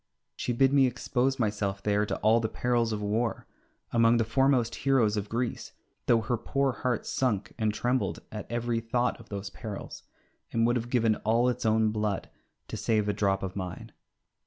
She 0.35 0.51
bid 0.51 0.73
me 0.73 0.87
expose 0.87 1.37
myself 1.37 1.83
there 1.83 2.07
to 2.07 2.17
all 2.21 2.39
the 2.39 2.49
perils 2.49 2.91
of 2.91 3.03
war 3.03 3.45
among 3.93 4.17
the 4.17 4.23
foremost 4.25 4.73
heroes 4.77 5.15
of 5.15 5.29
Greece, 5.29 5.73
though 6.07 6.21
her 6.21 6.37
poor 6.37 6.71
heart 6.71 7.05
sunk 7.05 7.53
and 7.59 7.71
trembled 7.71 8.19
at 8.31 8.51
every 8.51 8.79
thought 8.79 9.19
of 9.19 9.29
those 9.29 9.51
perils, 9.51 10.01
and 10.51 10.65
would 10.65 10.75
have 10.75 10.89
given 10.89 11.17
all 11.17 11.49
its 11.49 11.67
own 11.67 11.91
blood 11.91 12.31
to 12.69 12.77
save 12.77 13.07
a 13.07 13.13
drop 13.13 13.43
of 13.43 13.55
mine. 13.55 13.91